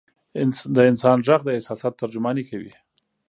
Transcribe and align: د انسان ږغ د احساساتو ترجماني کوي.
د 0.75 0.77
انسان 0.89 1.17
ږغ 1.27 1.41
د 1.45 1.49
احساساتو 1.57 1.99
ترجماني 2.03 2.43
کوي. 2.49 2.73